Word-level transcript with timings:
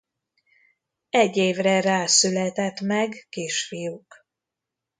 Egy 1.09 1.37
évre 1.37 1.81
rá 1.81 2.05
született 2.05 2.79
meg 2.81 3.25
kisfiuk. 3.29 4.25